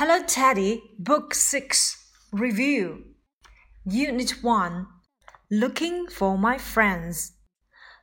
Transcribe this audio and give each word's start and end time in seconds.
Hello, 0.00 0.22
Teddy. 0.26 0.82
Book 0.98 1.34
6 1.34 2.06
Review. 2.32 3.04
Unit 3.84 4.30
1 4.42 4.86
Looking 5.50 6.06
for 6.08 6.38
my 6.38 6.56
friends. 6.56 7.32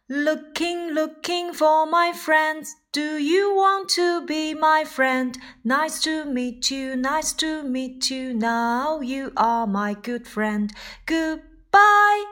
Looking, 0.07 0.91
looking 0.91 1.53
for 1.53 1.87
my 1.87 2.13
friends. 2.13 2.75
Do 2.93 3.17
you 3.17 3.55
want 3.55 3.89
to 3.95 4.23
be 4.27 4.53
my 4.53 4.83
friend? 4.83 5.39
Nice 5.63 5.99
to 6.03 6.25
meet 6.25 6.69
you, 6.69 6.95
nice 6.95 7.33
to 7.33 7.63
meet 7.63 8.11
you. 8.11 8.31
Now 8.31 8.99
you 8.99 9.33
are 9.35 9.65
my 9.65 9.95
good 9.95 10.27
friend. 10.27 10.71
Goodbye. 11.07 12.25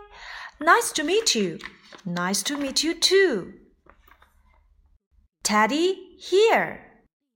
Nice 0.61 0.91
to 0.91 1.03
meet 1.03 1.33
you. 1.33 1.57
Nice 2.05 2.43
to 2.43 2.55
meet 2.55 2.83
you 2.83 2.93
too. 2.93 3.53
Teddy, 5.41 6.17
here. 6.19 6.81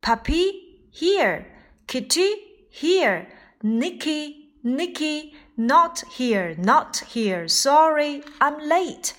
Puppy, 0.04 0.92
here. 0.92 1.56
Kitty, 1.90 2.36
here. 2.70 3.28
Nicky, 3.64 4.52
Nicky, 4.64 5.34
not 5.58 6.04
here, 6.18 6.54
not 6.56 6.98
here. 6.98 7.48
Sorry, 7.48 8.22
I'm 8.40 8.60
late. 8.60 9.16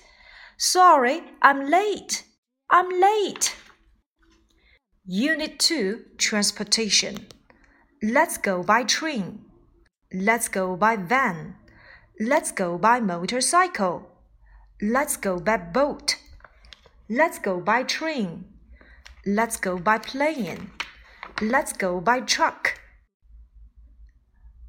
Sorry, 0.57 1.21
I'm 1.41 1.69
late. 1.69 2.23
I'm 2.69 2.89
late. 2.89 3.57
Unit 5.05 5.59
2 5.59 5.99
Transportation. 6.17 7.27
Let's 8.01 8.37
go 8.37 8.63
by 8.63 8.85
train. 8.85 9.43
Let's 10.13 10.47
go 10.47 10.77
by 10.77 10.95
van. 10.95 11.55
Let's 12.21 12.53
go 12.53 12.77
by 12.77 13.01
motorcycle. 13.01 14.07
Let's 14.81 15.17
go 15.17 15.39
by 15.41 15.57
boat. 15.57 16.15
Let's 17.09 17.37
go 17.37 17.59
by 17.59 17.83
train. 17.83 18.45
Let's 19.25 19.57
go 19.57 19.77
by 19.77 19.97
plane. 19.97 20.71
Let's 21.41 21.73
go 21.73 21.99
by 21.99 22.19
truck. 22.19 22.79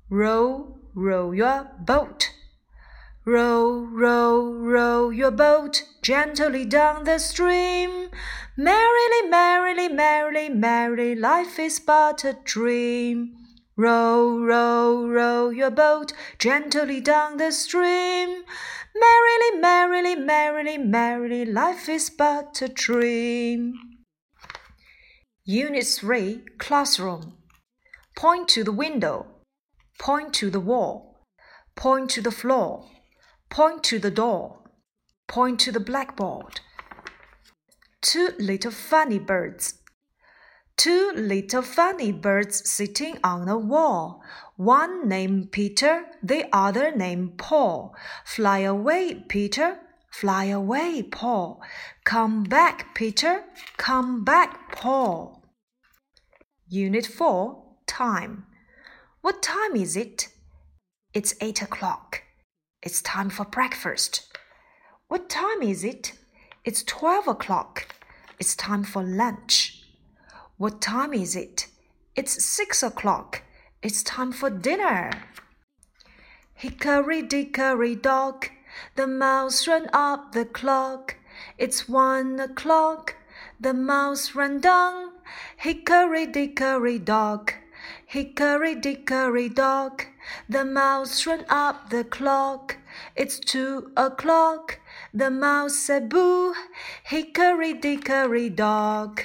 Row, 0.08 0.78
row 0.94 1.32
your 1.32 1.70
boat. 1.78 2.30
Row, 3.26 3.86
row, 3.92 4.54
row 4.54 5.10
your 5.10 5.32
boat 5.32 5.82
gently 6.00 6.64
down 6.64 7.04
the 7.04 7.18
stream. 7.18 8.08
Merrily, 8.56 9.28
merrily, 9.28 9.88
merrily, 9.90 10.48
merrily, 10.48 11.14
life 11.14 11.58
is 11.58 11.78
but 11.78 12.24
a 12.24 12.38
dream. 12.42 13.36
Row, 13.76 14.38
row, 14.38 15.06
row 15.06 15.50
your 15.50 15.70
boat 15.70 16.14
gently 16.38 17.02
down 17.02 17.36
the 17.36 17.52
stream. 17.52 18.44
Merrily, 18.96 19.60
merrily, 19.60 20.16
merrily, 20.16 20.78
merrily, 20.78 21.44
life 21.44 21.90
is 21.90 22.08
but 22.08 22.62
a 22.62 22.68
dream. 22.68 23.91
Unit 25.44 25.84
3 25.84 26.44
Classroom. 26.58 27.32
Point 28.14 28.48
to 28.50 28.62
the 28.62 28.70
window. 28.70 29.26
Point 29.98 30.32
to 30.34 30.50
the 30.50 30.60
wall. 30.60 31.26
Point 31.74 32.10
to 32.10 32.20
the 32.20 32.30
floor. 32.30 32.88
Point 33.50 33.82
to 33.82 33.98
the 33.98 34.12
door. 34.12 34.60
Point 35.26 35.58
to 35.58 35.72
the 35.72 35.80
blackboard. 35.80 36.60
Two 38.00 38.28
little 38.38 38.70
funny 38.70 39.18
birds. 39.18 39.80
Two 40.76 41.10
little 41.16 41.62
funny 41.62 42.12
birds 42.12 42.70
sitting 42.70 43.18
on 43.24 43.48
a 43.48 43.58
wall. 43.58 44.22
One 44.54 45.08
named 45.08 45.50
Peter, 45.50 46.04
the 46.22 46.46
other 46.52 46.94
named 46.94 47.36
Paul. 47.36 47.96
Fly 48.24 48.60
away, 48.60 49.24
Peter. 49.28 49.80
Fly 50.12 50.44
away, 50.44 51.02
Paul. 51.02 51.62
Come 52.04 52.44
back, 52.44 52.94
Peter. 52.94 53.44
Come 53.76 54.24
back, 54.24 54.70
Paul. 54.72 55.42
Unit 56.68 57.06
4 57.06 57.62
Time. 57.86 58.46
What 59.22 59.42
time 59.42 59.76
is 59.76 59.96
it? 59.96 60.28
It's 61.14 61.34
eight 61.40 61.62
o'clock. 61.62 62.22
It's 62.82 63.02
time 63.02 63.30
for 63.30 63.44
breakfast. 63.44 64.28
What 65.08 65.28
time 65.28 65.62
is 65.62 65.84
it? 65.84 66.12
It's 66.64 66.82
twelve 66.82 67.28
o'clock. 67.28 67.94
It's 68.40 68.56
time 68.56 68.82
for 68.82 69.02
lunch. 69.02 69.82
What 70.56 70.80
time 70.80 71.12
is 71.12 71.36
it? 71.36 71.68
It's 72.16 72.44
six 72.44 72.82
o'clock. 72.82 73.42
It's 73.82 74.02
time 74.02 74.32
for 74.32 74.48
dinner. 74.48 75.10
Hickory 76.54 77.22
dickory 77.22 77.94
dock, 77.94 78.50
the 78.96 79.06
mouse 79.06 79.66
ran 79.66 79.88
up 79.92 80.32
the 80.32 80.44
clock. 80.44 81.16
It's 81.58 81.88
one 81.88 82.40
o'clock. 82.40 83.16
The 83.60 83.74
mouse 83.74 84.34
ran 84.34 84.60
down. 84.60 85.12
Hickory 85.56 86.26
dickory 86.26 86.98
dock. 86.98 87.56
Hickory 88.06 88.74
dickory 88.74 89.48
dock, 89.48 90.06
the 90.48 90.64
mouse 90.64 91.26
ran 91.26 91.44
up 91.48 91.88
the 91.88 92.04
clock. 92.04 92.76
It's 93.16 93.38
two 93.38 93.90
o'clock. 93.96 94.78
The 95.14 95.30
mouse 95.30 95.76
said 95.76 96.08
boo, 96.08 96.54
hickory 97.04 97.72
dickory 97.72 98.50
dock. 98.50 99.24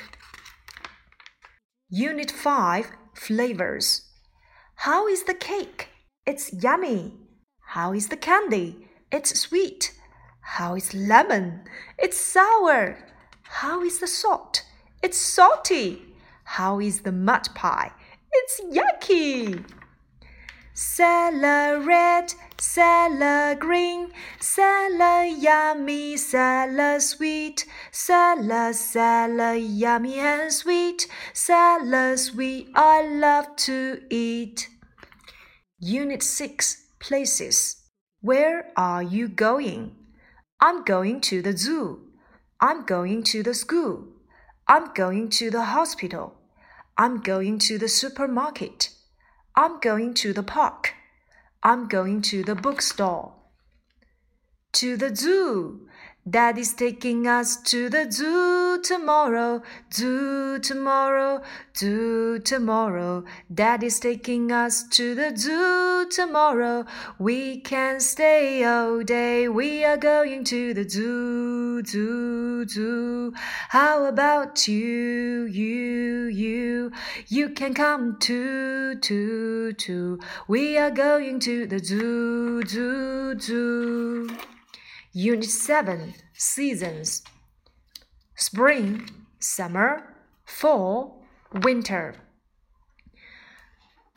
Unit 1.89 2.31
5 2.31 2.91
Flavors. 3.13 4.03
How 4.75 5.07
is 5.07 5.23
the 5.23 5.33
cake? 5.33 5.89
It's 6.25 6.53
yummy. 6.53 7.13
How 7.75 7.93
is 7.93 8.07
the 8.07 8.17
candy? 8.17 8.86
It's 9.11 9.39
sweet. 9.39 9.93
How 10.41 10.75
is 10.75 10.93
lemon? 10.93 11.61
It's 11.97 12.17
sour. 12.17 12.97
How 13.43 13.81
is 13.81 13.99
the 13.99 14.07
salt? 14.07 14.63
It's 15.01 15.17
salty. 15.17 16.01
How 16.43 16.79
is 16.79 17.01
the 17.01 17.11
mud 17.11 17.47
pie? 17.55 17.91
It's 18.31 18.61
yucky. 18.61 19.63
Salad 20.73 21.87
red, 21.87 22.33
salad 22.59 23.59
green, 23.59 24.11
salad 24.39 25.37
yummy, 25.41 26.17
salad 26.17 27.01
sweet, 27.01 27.65
salad, 27.91 28.75
salad 28.75 29.61
yummy 29.61 30.19
and 30.19 30.53
sweet, 30.53 31.07
salad 31.33 32.19
sweet, 32.19 32.69
I 32.75 33.07
love 33.07 33.55
to 33.67 34.01
eat. 34.11 34.69
Unit 35.79 36.21
6 36.21 36.83
Places. 36.99 37.76
Where 38.21 38.71
are 38.75 39.03
you 39.03 39.27
going? 39.27 39.95
I'm 40.59 40.83
going 40.83 41.21
to 41.21 41.43
the 41.43 41.55
zoo. 41.55 42.01
I'm 42.59 42.83
going 42.83 43.21
to 43.25 43.43
the 43.43 43.53
school. 43.53 44.07
I'm 44.67 44.91
going 44.95 45.29
to 45.37 45.51
the 45.51 45.65
hospital. 45.65 46.33
I'm 46.97 47.21
going 47.21 47.59
to 47.59 47.77
the 47.77 47.87
supermarket. 47.87 48.89
I'm 49.55 49.79
going 49.79 50.15
to 50.15 50.33
the 50.33 50.41
park. 50.41 50.95
I'm 51.61 51.87
going 51.87 52.23
to 52.23 52.43
the 52.43 52.55
bookstore. 52.55 53.35
To 54.73 54.97
the 54.97 55.15
zoo. 55.15 55.87
Daddy's 56.29 56.73
taking 56.73 57.25
us 57.25 57.55
to 57.71 57.89
the 57.89 58.11
zoo 58.11 58.81
tomorrow, 58.81 59.61
zoo 59.93 60.59
tomorrow, 60.59 61.41
zoo 61.77 62.39
tomorrow. 62.39 63.23
Daddy's 63.53 63.97
taking 63.99 64.51
us 64.51 64.83
to 64.89 65.15
the 65.15 65.33
zoo 65.37 66.05
tomorrow. 66.09 66.85
We 67.17 67.61
can 67.61 68.01
stay 68.01 68.65
all 68.65 69.03
day. 69.03 69.47
We 69.47 69.85
are 69.85 69.95
going 69.95 70.43
to 70.45 70.73
the 70.73 70.89
zoo, 70.89 71.81
zoo, 71.85 72.67
zoo. 72.67 73.33
How 73.69 74.05
about 74.05 74.67
you, 74.67 75.45
you, 75.45 76.25
you? 76.25 76.91
You 77.27 77.49
can 77.49 77.73
come 77.73 78.17
too, 78.19 78.95
too, 78.95 79.71
too. 79.73 80.19
We 80.49 80.77
are 80.77 80.91
going 80.91 81.39
to 81.41 81.67
the 81.67 81.79
zoo, 81.79 82.63
zoo, 82.63 83.39
zoo. 83.39 84.29
Unit 85.19 85.49
7 85.49 86.13
Seasons 86.33 87.23
Spring, 88.35 89.09
Summer, 89.39 90.13
Fall, 90.45 91.23
Winter. 91.63 92.13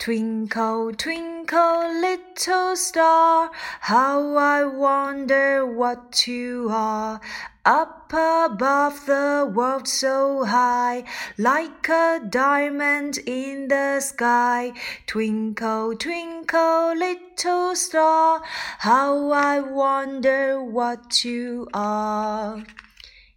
Twinkle, 0.01 0.93
twinkle, 0.93 2.01
little 2.01 2.75
star, 2.75 3.51
how 3.81 4.35
I 4.35 4.63
wonder 4.63 5.63
what 5.63 6.25
you 6.25 6.69
are. 6.71 7.21
Up 7.63 8.11
above 8.11 9.05
the 9.05 9.47
world 9.53 9.87
so 9.87 10.43
high, 10.43 11.03
like 11.37 11.87
a 11.87 12.19
diamond 12.27 13.19
in 13.27 13.67
the 13.67 13.99
sky. 13.99 14.73
Twinkle, 15.05 15.95
twinkle, 15.97 16.95
little 16.95 17.75
star, 17.75 18.41
how 18.79 19.29
I 19.29 19.59
wonder 19.59 20.63
what 20.63 21.23
you 21.23 21.67
are. 21.75 22.63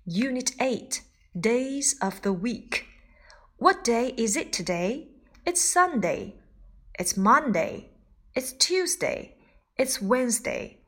Unit 0.06 0.52
8 0.58 1.02
Days 1.38 1.96
of 2.00 2.22
the 2.22 2.32
Week. 2.32 2.86
What 3.58 3.84
day 3.84 4.14
is 4.16 4.34
it 4.34 4.50
today? 4.50 5.08
It's 5.44 5.60
Sunday. 5.60 6.36
It's 6.96 7.16
Monday. 7.16 7.88
It's 8.36 8.52
Tuesday. 8.52 9.34
It's 9.76 10.00
Wednesday. 10.00 10.78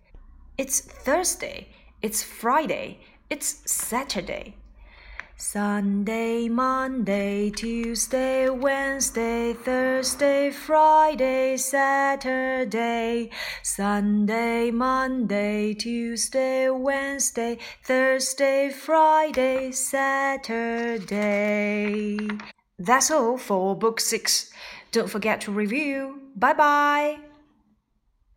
It's 0.56 0.80
Thursday. 0.80 1.66
It's 2.00 2.22
Friday. 2.22 3.00
It's 3.28 3.68
Saturday. 3.68 4.54
Sunday, 5.36 6.48
Monday, 6.48 7.50
Tuesday, 7.50 8.48
Wednesday, 8.48 9.52
Thursday, 9.52 10.52
Friday, 10.52 11.56
Saturday. 11.56 13.30
Sunday, 13.64 14.70
Monday, 14.70 15.74
Tuesday, 15.74 16.70
Wednesday, 16.70 17.58
Thursday, 17.82 18.70
Friday, 18.70 19.72
Saturday. 19.72 21.08
That's 22.78 23.10
all 23.10 23.38
for 23.38 23.74
Book 23.74 23.98
6. 24.00 24.52
Don't 24.92 25.10
forget 25.10 25.40
to 25.42 25.52
review. 25.52 26.20
Bye 26.36 26.54
bye. 26.54 27.18